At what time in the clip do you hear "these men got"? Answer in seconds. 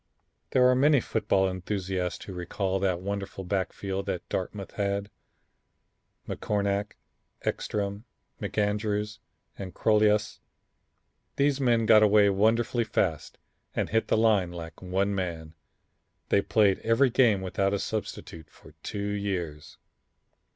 11.35-12.01